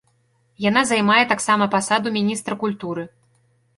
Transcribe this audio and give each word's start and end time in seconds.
Яна 0.69 0.81
займае 0.91 1.19
таксама 1.33 1.69
пасаду 1.75 2.07
міністра 2.19 2.61
культуры. 2.65 3.03